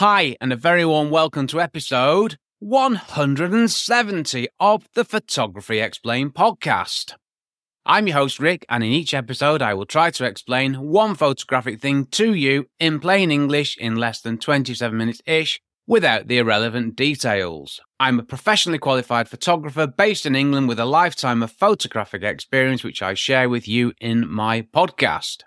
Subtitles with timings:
[0.00, 7.12] Hi, and a very warm welcome to episode 170 of the Photography Explained podcast.
[7.84, 11.82] I'm your host, Rick, and in each episode, I will try to explain one photographic
[11.82, 16.96] thing to you in plain English in less than 27 minutes ish without the irrelevant
[16.96, 17.78] details.
[18.00, 23.02] I'm a professionally qualified photographer based in England with a lifetime of photographic experience, which
[23.02, 25.42] I share with you in my podcast.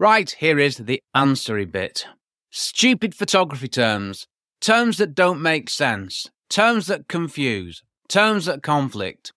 [0.00, 2.06] Right, here is the answery bit.
[2.54, 4.26] Stupid photography terms,
[4.60, 9.32] terms that don't make sense, terms that confuse, terms that conflict.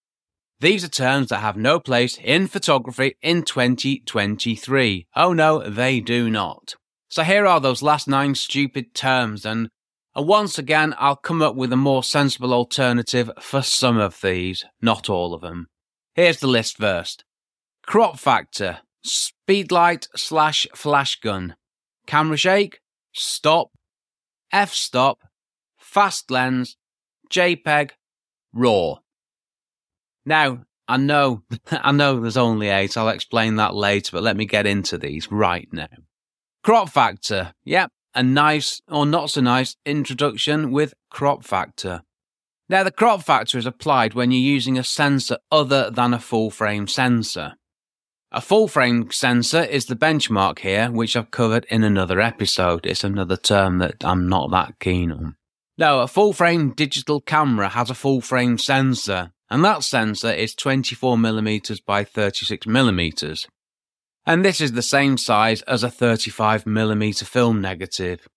[0.59, 5.07] These are terms that have no place in photography in 2023.
[5.15, 6.75] Oh no, they do not.
[7.07, 9.69] So here are those last nine stupid terms, and
[10.13, 14.65] and once again, I'll come up with a more sensible alternative for some of these,
[14.81, 15.67] not all of them.
[16.15, 17.23] Here's the list first
[17.87, 21.55] crop factor, speedlight slash flash gun,
[22.05, 22.81] camera shake,
[23.15, 23.71] stop,
[24.51, 25.19] f stop,
[25.77, 26.77] fast lens,
[27.31, 27.91] JPEG,
[28.53, 28.97] RAW.
[30.25, 32.97] Now, I know, I know there's only eight.
[32.97, 35.87] I'll explain that later, but let me get into these right now.
[36.63, 37.53] Crop factor.
[37.63, 42.01] Yep, a nice or not so nice introduction with crop factor.
[42.67, 46.49] Now, the crop factor is applied when you're using a sensor other than a full
[46.49, 47.53] frame sensor.
[48.35, 52.85] A full frame sensor is the benchmark here, which I've covered in another episode.
[52.85, 55.37] It's another term that I'm not that keen on.
[55.77, 60.53] Now, a full frame digital camera has a full frame sensor, and that sensor is
[60.53, 63.47] 24mm by 36mm.
[64.25, 68.27] And this is the same size as a 35mm film negative.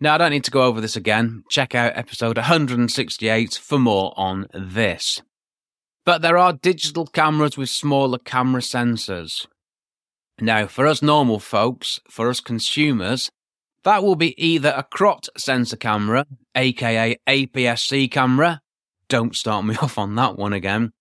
[0.00, 1.44] Now, I don't need to go over this again.
[1.50, 5.22] Check out episode 168 for more on this.
[6.06, 9.46] But there are digital cameras with smaller camera sensors.
[10.40, 13.30] Now, for us normal folks, for us consumers,
[13.82, 18.60] that will be either a cropped sensor camera, aka APS-C camera,
[19.08, 20.92] don't start me off on that one again.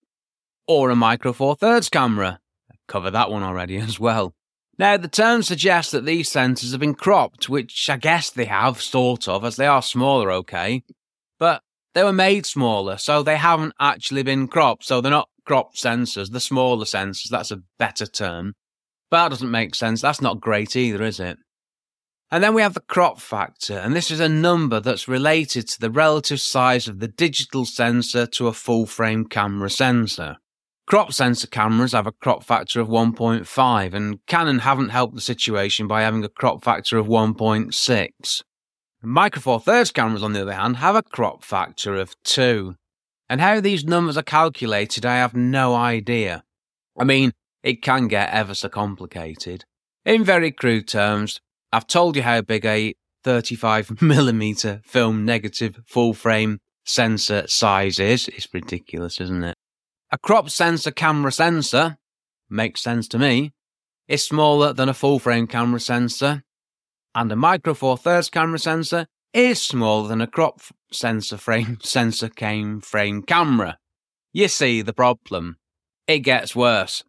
[0.67, 2.39] Or a Micro Four Thirds camera.
[2.71, 4.33] I covered that one already as well.
[4.79, 8.81] Now, the term suggests that these sensors have been cropped, which I guess they have,
[8.81, 10.83] sort of, as they are smaller, okay.
[11.95, 14.83] They were made smaller, so they haven't actually been cropped.
[14.83, 17.29] So they're not cropped sensors, the smaller sensors.
[17.29, 18.53] That's a better term.
[19.09, 20.01] But that doesn't make sense.
[20.01, 21.37] That's not great either, is it?
[22.31, 25.79] And then we have the crop factor, and this is a number that's related to
[25.79, 30.37] the relative size of the digital sensor to a full frame camera sensor.
[30.87, 35.87] Crop sensor cameras have a crop factor of 1.5, and Canon haven't helped the situation
[35.87, 38.41] by having a crop factor of 1.6.
[39.05, 42.75] Micro Four Thirds cameras, on the other hand, have a crop factor of 2.
[43.29, 46.43] And how these numbers are calculated, I have no idea.
[46.97, 47.31] I mean,
[47.63, 49.65] it can get ever so complicated.
[50.05, 51.41] In very crude terms,
[51.73, 58.27] I've told you how big a 35 millimeter film negative full frame sensor size is.
[58.27, 59.55] It's ridiculous, isn't it?
[60.11, 61.97] A crop sensor camera sensor
[62.49, 63.51] makes sense to me.
[64.07, 66.43] Is smaller than a full frame camera sensor,
[67.15, 70.61] and a micro four thirds camera sensor is smaller than a crop
[70.91, 73.77] sensor frame sensor came frame camera.
[74.33, 75.57] You see the problem.
[76.07, 77.03] It gets worse.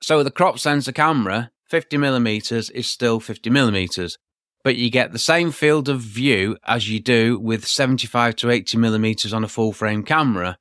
[0.00, 4.18] So the crop sensor camera 50 millimeters is still 50 millimeters,
[4.64, 8.76] but you get the same field of view as you do with 75 to 80
[8.76, 10.58] millimeters on a full frame camera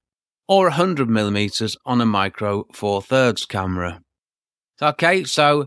[0.48, 4.02] or 100 millimeters on a micro four thirds camera.
[4.82, 5.66] Okay, so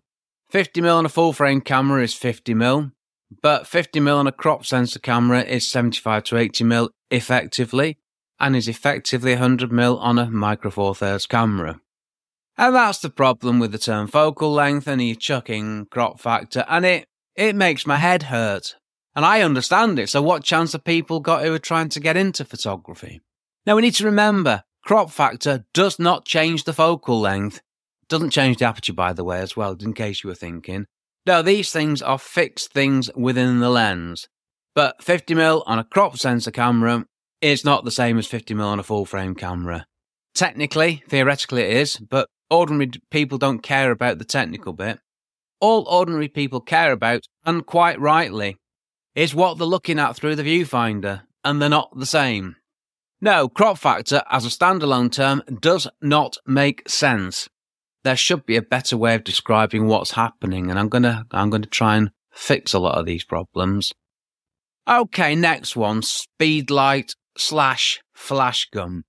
[0.51, 2.91] 50 mil on a full frame camera is 50 mil,
[3.41, 7.99] but 50 mil on a crop sensor camera is 75 to 80 mil effectively,
[8.39, 11.81] and is effectively 100 mil on a micro four thirds camera.
[12.59, 16.85] And that's the problem with the term focal length and your chucking crop factor, and
[16.85, 18.77] it, it makes my head hurt.
[19.15, 22.17] And I understand it, so what chance have people got who are trying to get
[22.17, 23.21] into photography?
[23.67, 27.61] Now we need to remember, crop factor does not change the focal length.
[28.09, 30.87] Doesn't change the aperture, by the way, as well, in case you were thinking.
[31.25, 34.29] No, these things are fixed things within the lens.
[34.75, 37.05] But 50mm on a crop sensor camera
[37.41, 39.87] is not the same as 50mm on a full frame camera.
[40.35, 44.99] Technically, theoretically it is, but ordinary people don't care about the technical bit.
[45.61, 48.57] All ordinary people care about, and quite rightly,
[49.15, 52.57] is what they're looking at through the viewfinder, and they're not the same.
[53.21, 57.49] No, crop factor as a standalone term does not make sense.
[58.05, 61.67] There should be a better way of describing what's happening, and I'm gonna I'm gonna
[61.67, 63.93] try and fix a lot of these problems.
[64.89, 69.05] Okay, next one: speed light slash flash gun.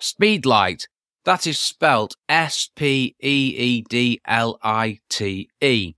[0.00, 0.86] Speedlite
[1.24, 5.94] that is spelt S P E E D L I T E.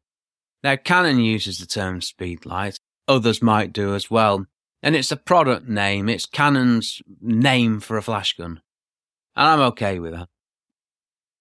[0.62, 2.76] Now, Canon uses the term Speedlite,
[3.06, 4.46] others might do as well.
[4.82, 8.60] And it's a product name, it's Canon's name for a flash gun.
[9.34, 10.28] And I'm okay with that.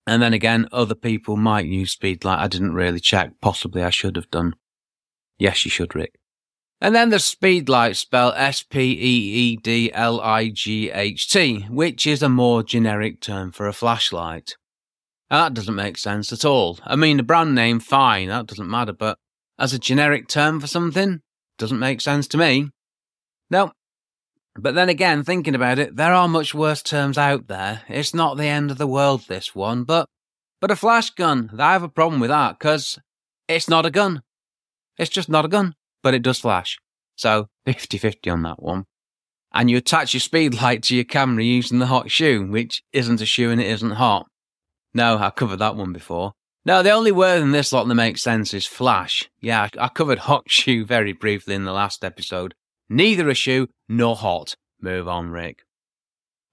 [0.08, 2.38] And then again, other people might use Speedlight.
[2.38, 3.32] I didn't really check.
[3.42, 4.56] Possibly I should have done.
[5.40, 6.20] Yes, you should, Rick.
[6.82, 11.66] And then the Speedlight spell S P E E D L I G H T,
[11.70, 14.56] which is a more generic term for a flashlight.
[15.30, 16.78] That doesn't make sense at all.
[16.84, 19.18] I mean, the brand name, fine, that doesn't matter, but
[19.58, 21.22] as a generic term for something,
[21.58, 22.70] doesn't make sense to me.
[23.50, 23.72] No.
[24.58, 27.82] But then again, thinking about it, there are much worse terms out there.
[27.90, 30.08] It's not the end of the world, this one, but
[30.62, 32.98] but a flash gun, I have a problem with that, because
[33.48, 34.24] it's not a gun.
[34.98, 36.80] It's just not a gun, but it does flash.
[37.16, 38.86] So 50-50 on that one.
[39.54, 43.22] And you attach your speed light to your camera using the hot shoe, which isn't
[43.22, 44.28] a shoe and it isn't hot.
[44.94, 46.34] No, I covered that one before.
[46.66, 49.30] No, the only word in this lot that makes sense is flash.
[49.40, 52.56] Yeah, I covered hot shoe very briefly in the last episode.
[52.90, 54.56] Neither a shoe nor hot.
[54.82, 55.64] Move on, Rick.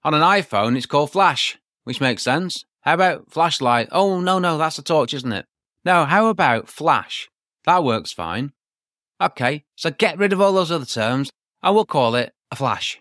[0.03, 2.65] On an iPhone, it's called flash, which makes sense.
[2.81, 3.87] How about flashlight?
[3.91, 5.45] Oh, no, no, that's a torch, isn't it?
[5.85, 7.29] No, how about flash?
[7.65, 8.51] That works fine.
[9.21, 11.31] Okay, so get rid of all those other terms
[11.61, 12.99] and we'll call it a flash.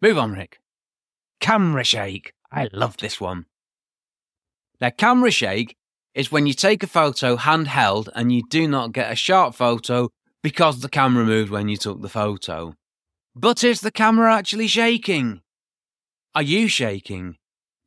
[0.00, 0.60] Move on, Rick.
[1.40, 2.32] Camera shake.
[2.52, 3.46] I love this one.
[4.80, 5.76] Now, camera shake
[6.14, 10.10] is when you take a photo handheld and you do not get a sharp photo
[10.42, 12.74] because the camera moved when you took the photo.
[13.34, 15.42] But is the camera actually shaking?
[16.34, 17.36] Are you shaking?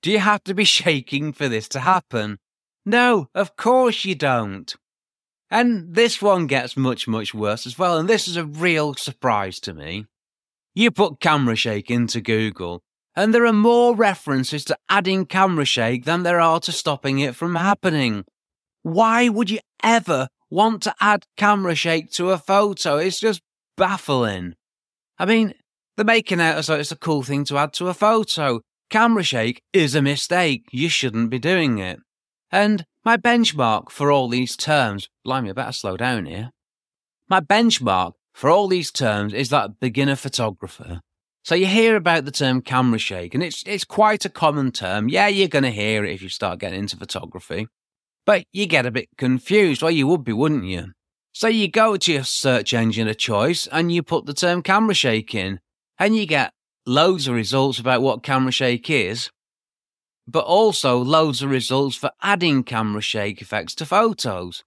[0.01, 2.39] Do you have to be shaking for this to happen?
[2.85, 4.75] No, of course you don't.
[5.49, 9.59] And this one gets much, much worse as well, and this is a real surprise
[9.61, 10.05] to me.
[10.73, 12.81] You put camera shake into Google,
[13.15, 17.35] and there are more references to adding camera shake than there are to stopping it
[17.35, 18.23] from happening.
[18.83, 22.97] Why would you ever want to add camera shake to a photo?
[22.97, 23.41] It's just
[23.77, 24.53] baffling.
[25.17, 25.53] I mean,
[25.95, 28.61] they're making out as though it's a cool thing to add to a photo.
[28.89, 30.65] Camera shake is a mistake.
[30.71, 31.99] You shouldn't be doing it.
[32.51, 36.51] And my benchmark for all these terms, blimey, I better slow down here.
[37.29, 41.01] My benchmark for all these terms is that beginner photographer.
[41.43, 45.09] So you hear about the term camera shake, and it's it's quite a common term.
[45.09, 47.67] Yeah, you're going to hear it if you start getting into photography,
[48.31, 49.81] but you get a bit confused.
[49.81, 50.93] Well, you would be, wouldn't you?
[51.33, 54.93] So you go to your search engine of choice and you put the term camera
[54.93, 55.59] shake in,
[55.99, 56.53] and you get
[56.85, 59.31] loads of results about what camera shake is,
[60.25, 64.63] but also loads of results for adding camera shake effects to photos.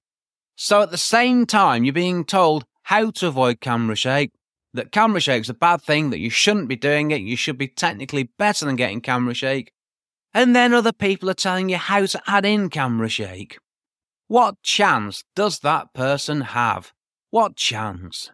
[0.56, 4.32] So at the same time, you're being told how to avoid camera shake,
[4.75, 7.69] that camera shake's a bad thing, that you shouldn't be doing it, you should be
[7.69, 9.72] technically better than getting camera shake.
[10.35, 13.57] And then other people are telling you how to add in camera shake.
[14.27, 16.93] What chance does that person have?
[17.31, 18.31] What chance?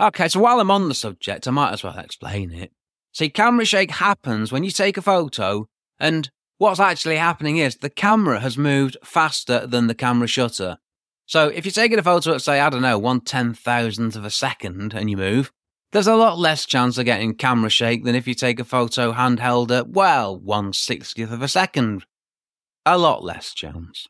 [0.00, 2.72] Okay, so while I'm on the subject, I might as well explain it.
[3.12, 5.66] See, camera shake happens when you take a photo,
[5.98, 10.78] and what's actually happening is the camera has moved faster than the camera shutter.
[11.26, 14.24] So if you're taking a photo at, say, I don't know, one ten thousandth of
[14.24, 15.52] a second and you move,
[15.92, 19.12] there's a lot less chance of getting camera shake than if you take a photo
[19.12, 22.04] handheld at, well, 1 60th of a second.
[22.86, 24.06] A lot less chance.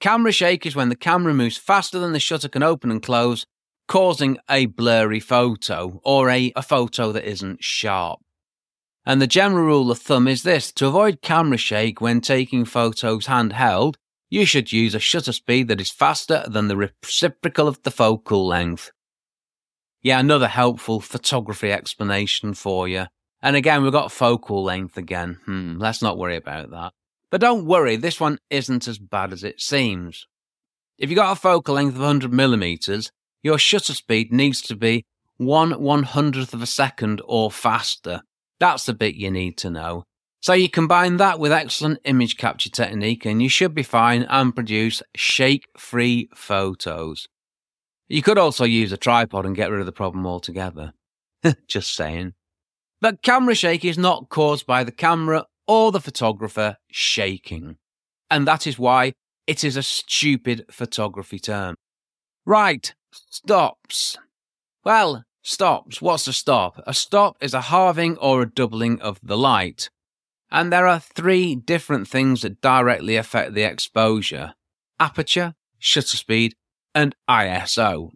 [0.00, 3.44] Camera shake is when the camera moves faster than the shutter can open and close,
[3.88, 8.20] causing a blurry photo or a, a photo that isn't sharp.
[9.04, 13.26] And the general rule of thumb is this to avoid camera shake when taking photos
[13.26, 13.96] handheld,
[14.30, 18.46] you should use a shutter speed that is faster than the reciprocal of the focal
[18.46, 18.90] length.
[20.04, 23.06] Yeah, another helpful photography explanation for you.
[23.40, 25.38] And again, we've got focal length again.
[25.46, 26.92] Hmm, let's not worry about that.
[27.30, 30.26] But don't worry, this one isn't as bad as it seems.
[30.98, 33.10] If you've got a focal length of 100 millimeters,
[33.42, 35.04] your shutter speed needs to be
[35.38, 38.20] one one hundredth of a second or faster.
[38.60, 40.04] That's the bit you need to know.
[40.40, 44.54] So you combine that with excellent image capture technique and you should be fine and
[44.54, 47.26] produce shake free photos.
[48.08, 50.92] You could also use a tripod and get rid of the problem altogether.
[51.68, 52.34] Just saying.
[53.00, 57.76] But camera shake is not caused by the camera or the photographer shaking.
[58.30, 59.12] And that is why
[59.46, 61.76] it is a stupid photography term.
[62.46, 64.16] Right, stops.
[64.84, 66.02] Well, stops.
[66.02, 66.82] What's a stop?
[66.86, 69.90] A stop is a halving or a doubling of the light.
[70.50, 74.54] And there are three different things that directly affect the exposure
[75.00, 76.54] aperture, shutter speed,
[76.94, 78.10] and ISO.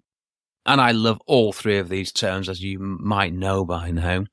[0.67, 4.25] And I love all three of these terms, as you might know by now.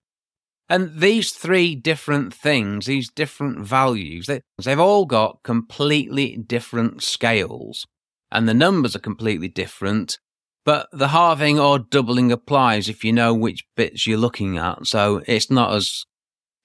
[0.68, 7.86] And these three different things, these different values, they, they've all got completely different scales.
[8.32, 10.18] And the numbers are completely different.
[10.66, 15.22] But the halving or doubling applies if you know which bits you're looking at, so
[15.28, 16.06] it's not as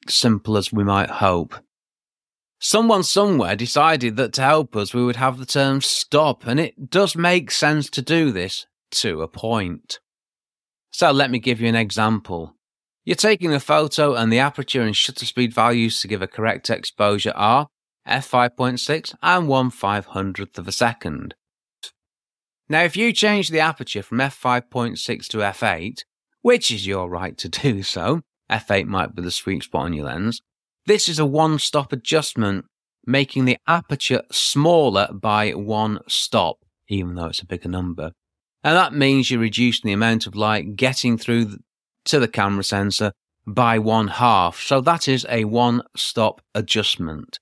[0.09, 1.55] simple as we might hope.
[2.62, 6.90] Someone somewhere decided that to help us we would have the term stop, and it
[6.90, 9.99] does make sense to do this to a point.
[10.90, 12.57] So let me give you an example.
[13.05, 16.69] You're taking a photo and the aperture and shutter speed values to give a correct
[16.69, 17.69] exposure are
[18.07, 21.35] f5.6 and 1 500th of a second.
[22.69, 26.05] Now, if you change the aperture from f5.6 to f8,
[26.43, 30.07] which is your right to do so, f8 might be the sweet spot on your
[30.07, 30.43] lens,
[30.90, 32.64] this is a one stop adjustment,
[33.06, 36.56] making the aperture smaller by one stop,
[36.88, 38.11] even though it's a bigger number.
[38.64, 41.59] And that means you're reducing the amount of light getting through
[42.06, 43.12] to the camera sensor
[43.47, 44.61] by one half.
[44.61, 47.38] So that is a one stop adjustment.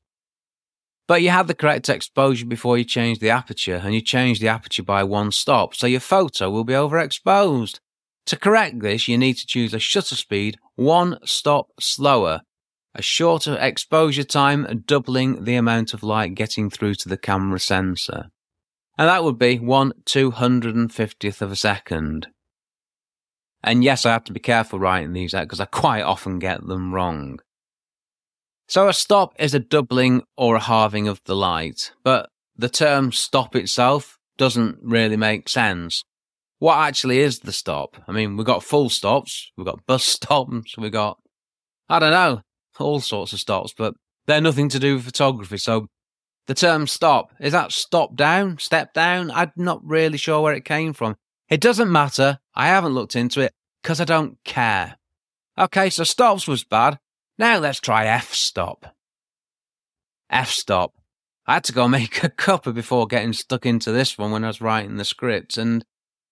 [1.06, 4.48] But you had the correct exposure before you changed the aperture, and you change the
[4.48, 7.78] aperture by one stop, so your photo will be overexposed.
[8.26, 12.42] To correct this, you need to choose a shutter speed one stop slower,
[12.98, 18.24] a shorter exposure time, doubling the amount of light getting through to the camera sensor.
[18.98, 22.26] And that would be one 250th of a second.
[23.62, 26.66] And yes, I have to be careful writing these out because I quite often get
[26.66, 27.38] them wrong.
[28.66, 33.12] So a stop is a doubling or a halving of the light, but the term
[33.12, 36.02] stop itself doesn't really make sense.
[36.58, 37.96] What actually is the stop?
[38.08, 41.18] I mean, we've got full stops, we've got bus stops, we've got,
[41.88, 42.42] I don't know,
[42.80, 43.94] all sorts of stops, but
[44.26, 45.58] they're nothing to do with photography.
[45.58, 45.88] So
[46.46, 49.30] the term stop, is that stop down, step down?
[49.30, 51.16] I'm not really sure where it came from.
[51.48, 52.38] It doesn't matter.
[52.54, 54.98] I haven't looked into it because I don't care.
[55.58, 56.98] Okay, so stops was bad.
[57.38, 58.94] Now let's try F stop.
[60.30, 60.94] F stop.
[61.46, 64.48] I had to go make a cuppa before getting stuck into this one when I
[64.48, 65.84] was writing the script, and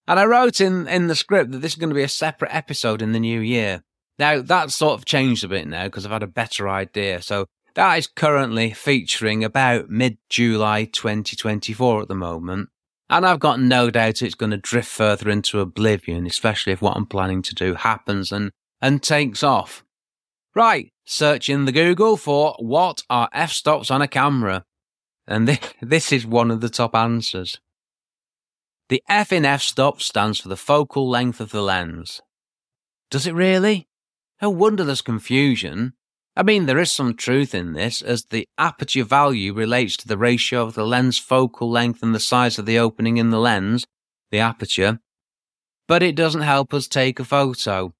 [0.07, 2.55] and I wrote in in the script that this is going to be a separate
[2.55, 3.83] episode in the new year.
[4.19, 7.23] Now that's sort of changed a bit now because I've had a better idea.
[7.23, 12.71] So that is currently featuring about mid July 2024 at the moment.
[13.09, 16.97] And I've got no doubt it's going to drift further into oblivion, especially if what
[16.97, 19.85] I'm planning to do happens and, and takes off.
[20.57, 24.65] Right, search in the Google for what are f stops on a camera?
[25.29, 27.61] And this, this is one of the top answers.
[28.89, 32.23] The F in f stop stands for the focal length of the lens.
[33.11, 33.86] Does it really?
[34.41, 35.95] No wonder there's confusion.
[36.37, 40.19] I mean, there is some truth in this, as the aperture value relates to the
[40.19, 43.87] ratio of the lens focal length and the size of the opening in the lens,
[44.31, 45.01] the aperture.
[45.89, 47.95] But it doesn't help us take a photo.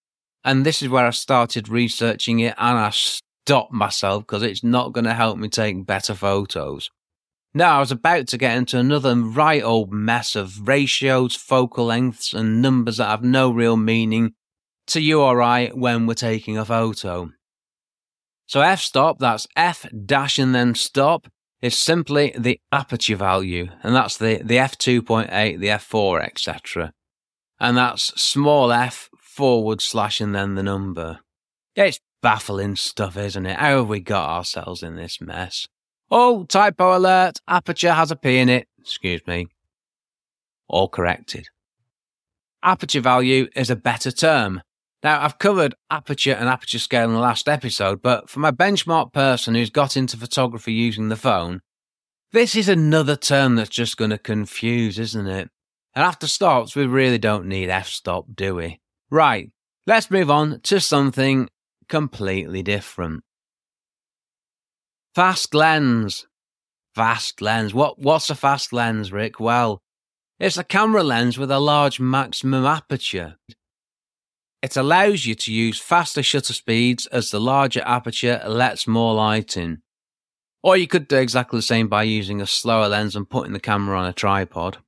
[0.45, 4.93] And this is where I started researching it and I stopped myself because it's not
[4.93, 6.91] going to help me take better photos.
[7.55, 12.35] Now, I was about to get into another right old mess of ratios, focal lengths,
[12.35, 14.35] and numbers that have no real meaning
[14.89, 17.31] to you or I when we're taking a photo.
[18.47, 21.29] So f stop, that's f dash and then stop,
[21.61, 26.93] is simply the aperture value, and that's the, the f2.8, the f4, etc.
[27.59, 31.21] And that's small f forward slash and then the number.
[31.75, 33.59] It's baffling stuff, isn't it?
[33.59, 35.67] How have we got ourselves in this mess?
[36.11, 38.69] Oh, typo alert, aperture has a P in it.
[38.79, 39.49] Excuse me.
[40.69, 41.49] All corrected.
[42.63, 44.63] Aperture value is a better term.
[45.07, 49.13] Now, I've covered aperture and aperture scale in the last episode, but for my benchmark
[49.13, 51.61] person who's got into photography using the phone,
[52.33, 55.49] this is another term that's just going to confuse, isn't it?
[55.95, 58.81] And after stops, we really don't need f stop, do we?
[59.09, 59.53] Right,
[59.87, 61.51] let's move on to something
[61.89, 63.23] completely different.
[65.15, 66.27] Fast lens.
[66.97, 67.73] Fast lens.
[67.73, 69.39] What, what's a fast lens, Rick?
[69.39, 69.79] Well,
[70.41, 73.37] it's a camera lens with a large maximum aperture.
[74.67, 79.57] It allows you to use faster shutter speeds as the larger aperture lets more light
[79.57, 79.83] in.
[80.61, 83.61] Or you could do exactly the same by using a slower lens and putting the
[83.61, 84.79] camera on a tripod.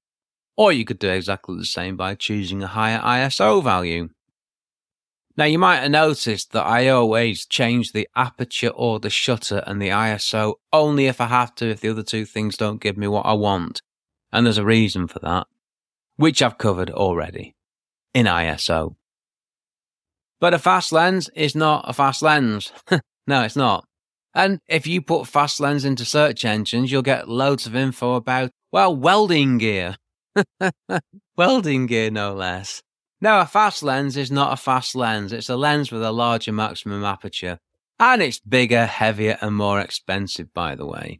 [0.56, 4.08] Or you could do exactly the same by choosing a higher ISO value.
[5.36, 9.80] Now you might have noticed that I always change the aperture or the shutter and
[9.80, 13.06] the ISO only if I have to if the other two things don't give me
[13.06, 13.82] what I want.
[14.32, 15.46] And there's a reason for that,
[16.16, 17.54] which I've covered already
[18.12, 18.96] in ISO.
[20.40, 22.72] But a fast lens is not a fast lens.
[23.26, 23.84] no, it's not.
[24.34, 28.50] And if you put fast lens into search engines, you'll get loads of info about,
[28.70, 29.96] well, welding gear.
[31.36, 32.82] Welding gear, no less.
[33.20, 35.32] Now, a fast lens is not a fast lens.
[35.32, 37.58] It's a lens with a larger maximum aperture.
[37.98, 41.18] And it's bigger, heavier, and more expensive, by the way.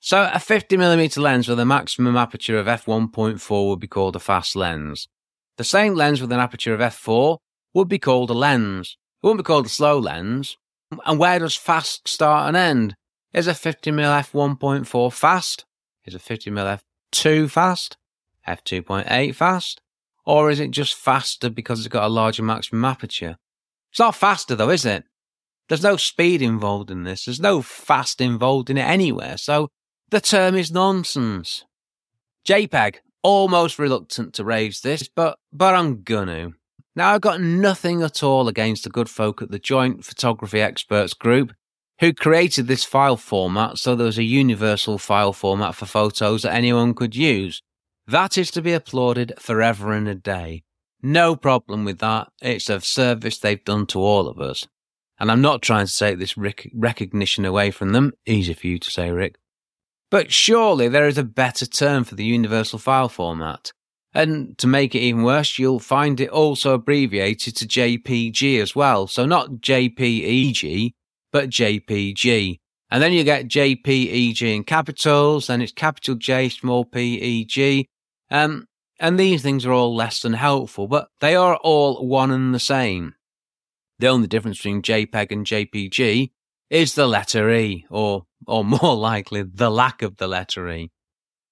[0.00, 4.56] So, a 50mm lens with a maximum aperture of f1.4 would be called a fast
[4.56, 5.08] lens.
[5.56, 7.38] The same lens with an aperture of f4
[7.74, 8.96] would be called a lens.
[9.22, 10.56] It wouldn't be called a slow lens.
[11.04, 12.96] And where does fast start and end?
[13.32, 15.64] Is a 50mm f1.4 fast?
[16.04, 16.80] Is a 50mm
[17.12, 17.96] f2 fast?
[18.46, 19.80] f2.8 fast?
[20.24, 23.36] Or is it just faster because it's got a larger maximum aperture?
[23.90, 25.04] It's not faster though, is it?
[25.68, 27.24] There's no speed involved in this.
[27.24, 29.36] There's no fast involved in it anywhere.
[29.36, 29.68] So
[30.10, 31.64] the term is nonsense.
[32.46, 36.52] JPEG, almost reluctant to raise this, but, but I'm gonna.
[36.96, 41.12] Now, I've got nothing at all against the good folk at the Joint Photography Experts
[41.14, 41.52] Group
[42.00, 46.54] who created this file format so there was a universal file format for photos that
[46.54, 47.62] anyone could use.
[48.06, 50.64] That is to be applauded forever and a day.
[51.02, 52.28] No problem with that.
[52.42, 54.66] It's a service they've done to all of us.
[55.18, 58.12] And I'm not trying to take this rec- recognition away from them.
[58.26, 59.36] Easy for you to say, Rick.
[60.10, 63.72] But surely there is a better term for the universal file format.
[64.14, 69.08] And to make it even worse, you'll find it also abbreviated to JPG as well.
[69.08, 70.92] So not JPEG,
[71.32, 72.60] but JPG.
[72.90, 77.88] And then you get JPEG in capitals, then it's capital J, small p, E, G.
[78.30, 78.68] Um,
[79.00, 82.60] and these things are all less than helpful, but they are all one and the
[82.60, 83.14] same.
[83.98, 86.30] The only difference between JPEG and JPG
[86.70, 90.92] is the letter E, or, or more likely, the lack of the letter E.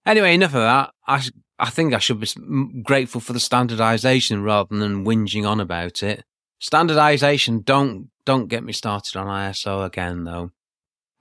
[0.07, 0.90] Anyway, enough of that.
[1.09, 1.25] I,
[1.62, 6.25] I think I should be grateful for the standardization rather than whinging on about it.
[6.59, 10.50] Standardization, don't, don't get me started on ISO again, though.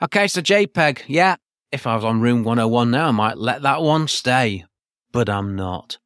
[0.02, 1.36] Okay, so JPEG, yeah,
[1.72, 4.66] if I was on room 101 now, I might let that one stay,
[5.12, 6.00] but I'm not.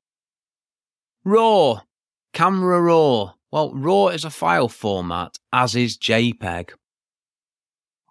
[1.23, 1.83] RAW,
[2.33, 3.35] camera RAW.
[3.53, 6.71] Well, RAW is a file format, as is JPEG.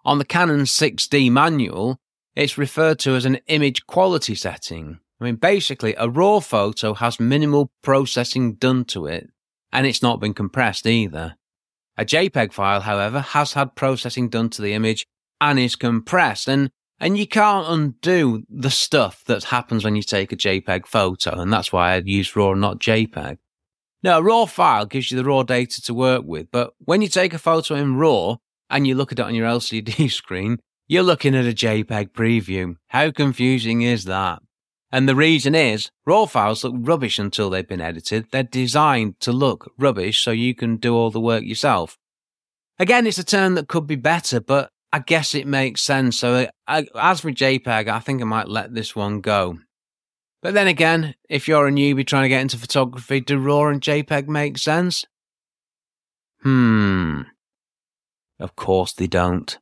[0.07, 1.99] On the Canon 6D manual,
[2.35, 5.01] it's referred to as an image quality setting.
[5.25, 9.31] I mean, basically, a RAW photo has minimal processing done to it,
[9.73, 11.37] and it's not been compressed either.
[11.97, 15.07] A JPEG file, however, has had processing done to the image
[15.41, 20.31] and is compressed, and and you can't undo the stuff that happens when you take
[20.31, 23.39] a JPEG photo, and that's why I use RAW, not JPEG.
[24.03, 27.09] Now, a RAW file gives you the raw data to work with, but when you
[27.09, 28.37] take a photo in RAW
[28.69, 32.75] and you look at it on your LCD screen, you're looking at a JPEG preview.
[32.89, 34.43] How confusing is that?
[34.95, 38.31] And the reason is, RAW files look rubbish until they've been edited.
[38.31, 41.99] They're designed to look rubbish so you can do all the work yourself.
[42.79, 46.21] Again, it's a term that could be better, but I guess it makes sense.
[46.21, 49.59] So, I, as for JPEG, I think I might let this one go.
[50.43, 53.81] But then again, if you're a newbie trying to get into photography, do RAW and
[53.81, 55.07] JPEG make sense?
[56.43, 57.23] Hmm.
[58.39, 59.59] Of course they don't.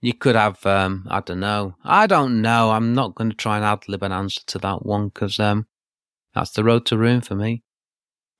[0.00, 1.76] You could have, um, I don't know.
[1.84, 2.70] I don't know.
[2.70, 5.66] I'm not going to try and ad lib an answer to that one because um,
[6.34, 7.62] that's the road to ruin for me.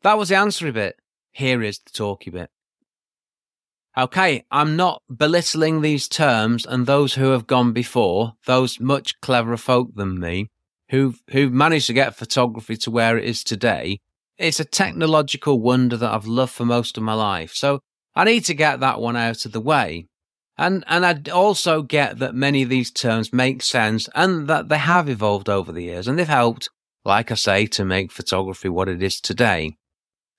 [0.02, 0.96] That was the answery bit.
[1.32, 2.50] Here is the talky bit.
[3.98, 9.56] Okay, I'm not belittling these terms and those who have gone before, those much cleverer
[9.56, 10.48] folk than me
[10.90, 14.00] who've who've managed to get photography to where it is today.
[14.36, 17.52] It's a technological wonder that I've loved for most of my life.
[17.54, 17.80] So
[18.14, 20.06] I need to get that one out of the way.
[20.60, 24.76] And and I also get that many of these terms make sense and that they
[24.76, 26.68] have evolved over the years and they've helped,
[27.02, 29.78] like I say, to make photography what it is today.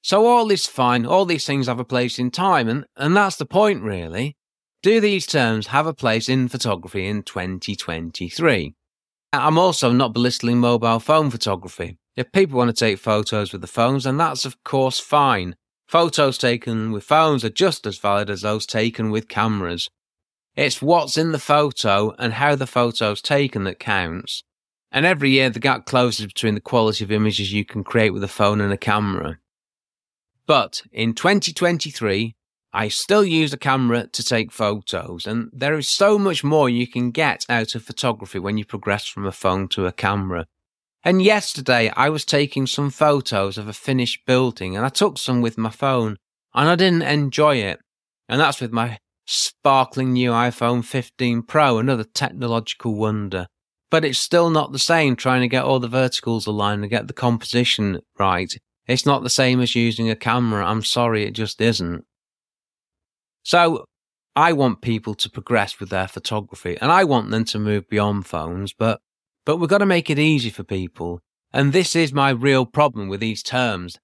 [0.04, 3.38] So all is fine, all these things have a place in time, and, and that's
[3.38, 4.36] the point really.
[4.84, 8.76] Do these terms have a place in photography in 2023?
[9.34, 11.98] I'm also not belittling mobile phone photography.
[12.16, 15.56] If people want to take photos with the phones, then that's of course fine.
[15.88, 19.90] Photos taken with phones are just as valid as those taken with cameras.
[20.56, 24.44] It's what's in the photo and how the photo's taken that counts.
[24.92, 28.24] And every year the gap closes between the quality of images you can create with
[28.24, 29.38] a phone and a camera.
[30.46, 32.36] But in 2023,
[32.74, 36.88] I still use a camera to take photos, and there is so much more you
[36.88, 40.48] can get out of photography when you progress from a phone to a camera.
[41.04, 45.42] And yesterday I was taking some photos of a finished building, and I took some
[45.42, 46.18] with my phone,
[46.54, 47.80] and I didn't enjoy it.
[48.30, 53.48] And that's with my sparkling new iPhone 15 Pro, another technological wonder.
[53.90, 57.08] But it's still not the same trying to get all the verticals aligned and get
[57.08, 58.54] the composition right.
[58.88, 60.66] It's not the same as using a camera.
[60.66, 62.06] I'm sorry, it just isn't.
[63.44, 63.86] So
[64.36, 68.26] I want people to progress with their photography and I want them to move beyond
[68.26, 69.02] phones, but,
[69.46, 71.22] but we've got to make it easy for people.
[71.54, 73.98] And this is my real problem with these terms.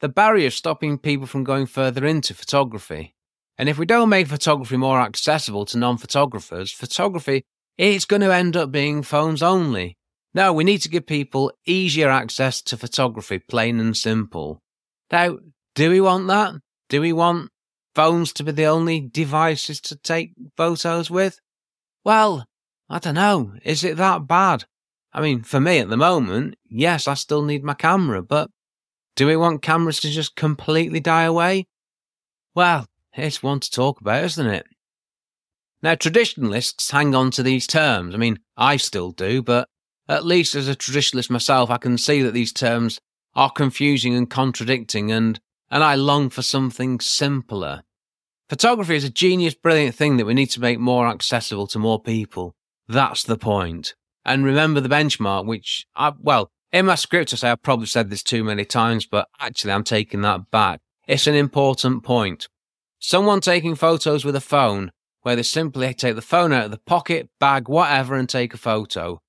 [0.00, 3.14] The barrier stopping people from going further into photography.
[3.62, 7.44] And if we don't make photography more accessible to non photographers, photography
[7.78, 9.96] is going to end up being phones only.
[10.34, 14.60] No, we need to give people easier access to photography, plain and simple.
[15.12, 15.38] Now,
[15.76, 16.54] do we want that?
[16.88, 17.50] Do we want
[17.94, 21.38] phones to be the only devices to take photos with?
[22.04, 22.44] Well,
[22.88, 23.52] I don't know.
[23.64, 24.64] Is it that bad?
[25.12, 28.50] I mean, for me at the moment, yes, I still need my camera, but
[29.14, 31.68] do we want cameras to just completely die away?
[32.56, 34.66] Well, it's one to talk about, isn't it?
[35.82, 38.14] Now, traditionalists hang on to these terms.
[38.14, 39.68] I mean, I still do, but
[40.08, 43.00] at least as a traditionalist myself, I can see that these terms
[43.34, 47.82] are confusing and contradicting, and, and I long for something simpler.
[48.48, 52.00] Photography is a genius, brilliant thing that we need to make more accessible to more
[52.00, 52.54] people.
[52.86, 53.94] That's the point.
[54.24, 58.10] And remember the benchmark, which I, well, in my script, I say I've probably said
[58.10, 60.80] this too many times, but actually I'm taking that back.
[61.08, 62.48] It's an important point.
[63.04, 66.78] Someone taking photos with a phone, where they simply take the phone out of the
[66.78, 69.20] pocket, bag, whatever, and take a photo.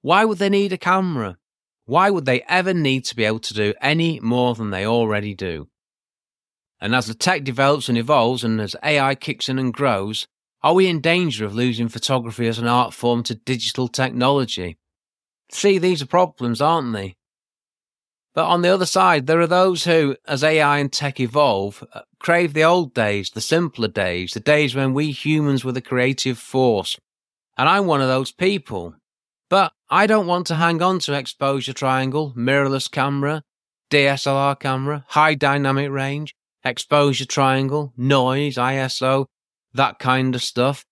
[0.00, 1.36] Why would they need a camera?
[1.84, 5.34] Why would they ever need to be able to do any more than they already
[5.34, 5.68] do?
[6.80, 10.26] And as the tech develops and evolves, and as AI kicks in and grows,
[10.62, 14.78] are we in danger of losing photography as an art form to digital technology?
[15.52, 17.16] See, these are problems, aren't they?
[18.36, 22.02] But on the other side, there are those who, as AI and tech evolve, uh,
[22.18, 26.38] crave the old days, the simpler days, the days when we humans were the creative
[26.38, 26.98] force.
[27.56, 28.94] And I'm one of those people.
[29.48, 33.42] But I don't want to hang on to exposure triangle, mirrorless camera,
[33.90, 39.24] DSLR camera, high dynamic range, exposure triangle, noise, ISO,
[39.72, 40.84] that kind of stuff.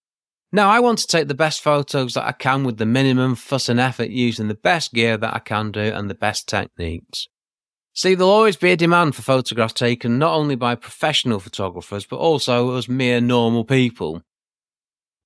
[0.51, 3.69] Now, I want to take the best photos that I can with the minimum fuss
[3.69, 7.29] and effort using the best gear that I can do and the best techniques.
[7.97, 12.17] See, there'll always be a demand for photographs taken not only by professional photographers, but
[12.17, 14.23] also as mere normal people.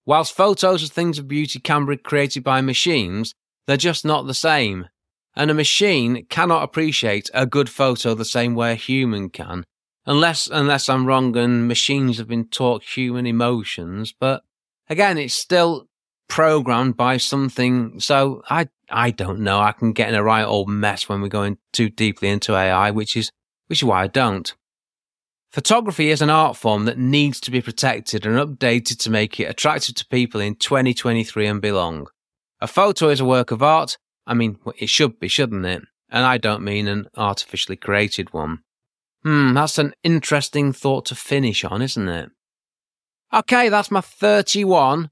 [0.04, 3.34] Whilst photos of things of beauty can be created by machines,
[3.66, 4.88] they're just not the same.
[5.34, 9.64] And a machine cannot appreciate a good photo the same way a human can,
[10.04, 14.12] unless unless I'm wrong and machines have been taught human emotions.
[14.18, 14.42] But
[14.90, 15.87] again, it's still
[16.28, 17.98] programmed by something.
[18.00, 19.60] So I I don't know.
[19.60, 22.90] I can get in a right old mess when we're going too deeply into AI,
[22.90, 23.30] which is
[23.66, 24.54] which is why I don't.
[25.50, 29.44] Photography is an art form that needs to be protected and updated to make it
[29.44, 32.06] attractive to people in 2023 and beyond.
[32.60, 33.96] A photo is a work of art.
[34.26, 35.82] I mean, it should be, shouldn't it?
[36.10, 38.58] And I don't mean an artificially created one.
[39.22, 42.30] Hmm, that's an interesting thought to finish on, isn't it?
[43.32, 45.10] Okay, that's my 31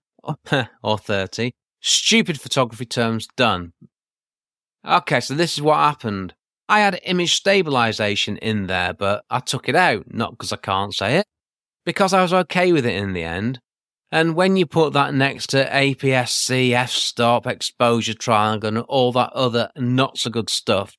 [0.83, 3.73] or 30 stupid photography terms done.
[4.87, 6.35] Okay, so this is what happened.
[6.69, 10.95] I had image stabilization in there, but I took it out, not because I can't
[10.95, 11.27] say it,
[11.85, 13.61] because I was okay with it in the end.
[14.11, 19.71] And when you put that next to APS-C, f-stop, exposure triangle, and all that other
[19.77, 20.97] not so good stuff,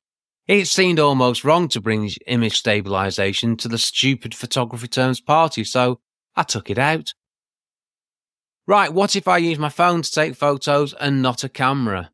[0.47, 5.99] it seemed almost wrong to bring image stabilization to the stupid photography terms party, so
[6.35, 7.13] I took it out.
[8.67, 12.11] Right, what if I use my phone to take photos and not a camera?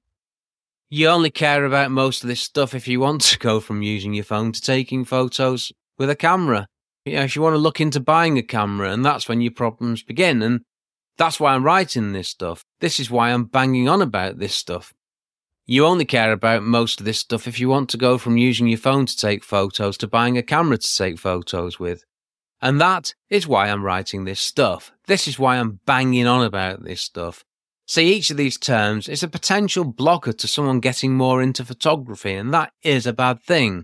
[0.87, 4.13] You only care about most of this stuff if you want to go from using
[4.13, 6.67] your phone to taking photos with a camera.
[7.05, 9.51] You know, if you want to look into buying a camera, and that's when your
[9.51, 10.43] problems begin.
[10.43, 10.61] And
[11.17, 12.63] that's why I'm writing this stuff.
[12.81, 14.93] This is why I'm banging on about this stuff.
[15.65, 18.67] You only care about most of this stuff if you want to go from using
[18.67, 22.03] your phone to take photos to buying a camera to take photos with.
[22.63, 24.93] And that is why I'm writing this stuff.
[25.05, 27.43] This is why I'm banging on about this stuff.
[27.85, 32.33] See, each of these terms is a potential blocker to someone getting more into photography,
[32.33, 33.83] and that is a bad thing.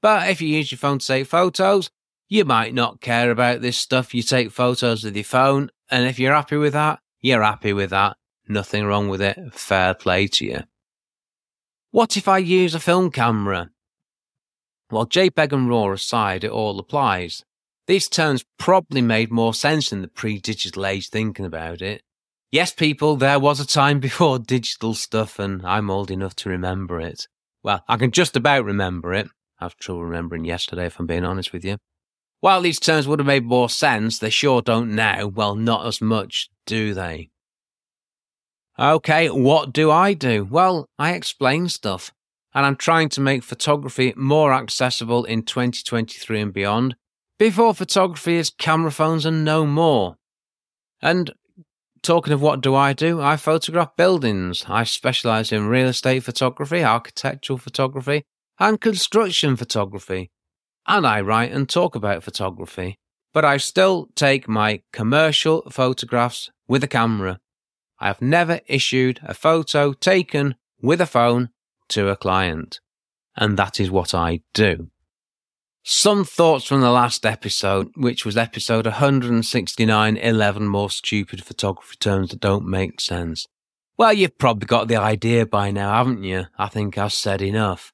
[0.00, 1.90] But if you use your phone to take photos,
[2.30, 4.14] you might not care about this stuff.
[4.14, 7.90] You take photos with your phone, and if you're happy with that, you're happy with
[7.90, 8.16] that.
[8.48, 9.52] Nothing wrong with it.
[9.52, 10.60] Fair play to you.
[11.90, 13.68] What if I use a film camera?
[14.90, 17.44] Well, JPEG and RAW aside, it all applies.
[17.88, 22.02] These terms probably made more sense in the pre digital age thinking about it.
[22.52, 27.00] Yes, people, there was a time before digital stuff, and I'm old enough to remember
[27.00, 27.26] it.
[27.62, 29.28] Well, I can just about remember it.
[29.58, 31.78] I have trouble remembering yesterday, if I'm being honest with you.
[32.40, 35.26] While these terms would have made more sense, they sure don't now.
[35.26, 37.30] Well, not as much, do they?
[38.78, 40.44] Okay, what do I do?
[40.44, 42.12] Well, I explain stuff,
[42.54, 46.94] and I'm trying to make photography more accessible in 2023 and beyond,
[47.38, 50.16] before photography is camera phones and no more.
[51.00, 51.32] And
[52.02, 54.64] talking of what do I do, I photograph buildings.
[54.68, 58.24] I specialise in real estate photography, architectural photography,
[58.58, 60.30] and construction photography.
[60.86, 62.98] And I write and talk about photography.
[63.32, 67.38] But I still take my commercial photographs with a camera.
[68.00, 71.50] I have never issued a photo taken with a phone
[71.90, 72.80] to a client.
[73.36, 74.90] And that is what I do.
[75.84, 82.30] Some thoughts from the last episode, which was episode 169 11 more stupid photography terms
[82.30, 83.46] that don't make sense.
[83.96, 86.46] Well, you've probably got the idea by now, haven't you?
[86.58, 87.92] I think I've said enough.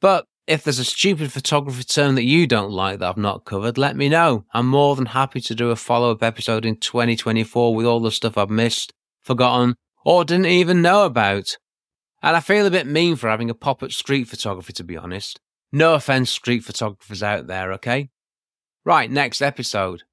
[0.00, 3.78] But if there's a stupid photography term that you don't like that I've not covered,
[3.78, 4.44] let me know.
[4.52, 8.10] I'm more than happy to do a follow up episode in 2024 with all the
[8.10, 11.56] stuff I've missed, forgotten, or didn't even know about.
[12.22, 14.96] And I feel a bit mean for having a pop at street photography, to be
[14.96, 15.40] honest.
[15.72, 18.10] No offense, street photographers out there, okay?
[18.84, 20.04] Right, next episode.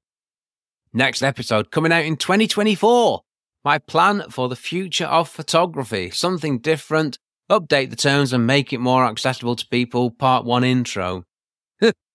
[0.92, 3.22] Next episode coming out in 2024.
[3.64, 6.10] My plan for the future of photography.
[6.10, 7.18] Something different.
[7.50, 10.10] Update the terms and make it more accessible to people.
[10.10, 11.24] Part one intro.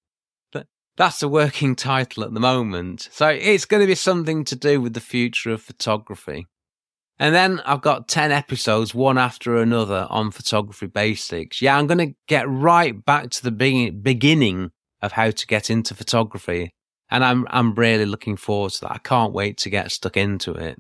[0.98, 3.10] That's the working title at the moment.
[3.12, 6.46] So it's going to be something to do with the future of photography.
[7.20, 11.62] And then I've got 10 episodes, one after another, on photography basics.
[11.62, 15.94] Yeah, I'm going to get right back to the beginning of how to get into
[15.94, 16.72] photography.
[17.12, 18.92] And I'm, I'm really looking forward to that.
[18.92, 20.78] I can't wait to get stuck into it.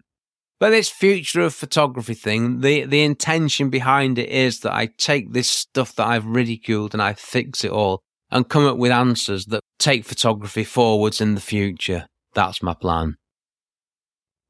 [0.62, 5.34] But this future of photography thing, the, the intention behind it is that I take
[5.34, 9.45] this stuff that I've ridiculed and I fix it all and come up with answers
[9.47, 12.08] that take photography forwards in the future.
[12.34, 13.15] That's my plan.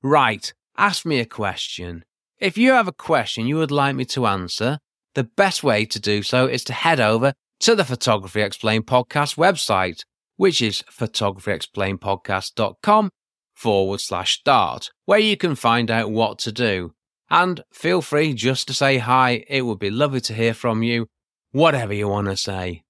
[0.04, 2.06] Right ask me a question.
[2.40, 4.80] If you have a question you would like me to answer,
[5.14, 9.36] the best way to do so is to head over to the Photography Explained podcast
[9.36, 10.06] website,
[10.38, 13.10] which is photographyexplainedpodcast.com
[13.54, 16.94] forward slash start, where you can find out what to do.
[17.30, 19.44] And feel free just to say hi.
[19.50, 21.08] It would be lovely to hear from you,
[21.52, 22.84] whatever you want to say.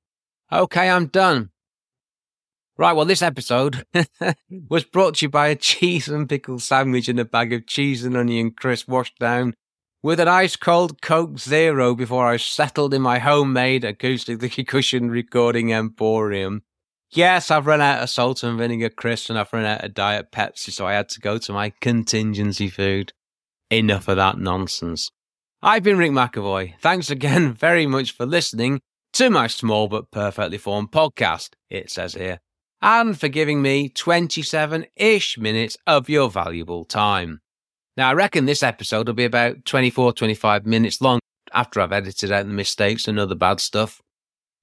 [0.52, 1.50] Okay, I'm done.
[2.80, 4.32] Right, well, this episode hmm.
[4.70, 8.06] was brought to you by a cheese and pickle sandwich and a bag of cheese
[8.06, 9.54] and onion crisp washed down
[10.02, 15.74] with an ice cold Coke Zero before I settled in my homemade acoustically cushioned recording
[15.74, 16.64] emporium.
[17.12, 20.32] Yes, I've run out of salt and vinegar crisps and I've run out of Diet
[20.32, 23.12] Pepsi, so I had to go to my contingency food.
[23.70, 25.12] Enough of that nonsense.
[25.62, 26.76] I've been Rick McEvoy.
[26.80, 28.80] Thanks again very much for listening
[29.12, 32.40] to my small but perfectly formed podcast, it says here
[32.82, 37.42] and for giving me 27 ish minutes of your valuable time.
[37.98, 41.20] Now, I reckon this episode will be about 24, 25 minutes long
[41.54, 44.02] after I've edited out the mistakes and other bad stuff.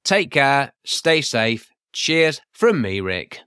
[0.04, 1.68] Take care, stay safe.
[1.92, 3.40] Cheers from me, Rick.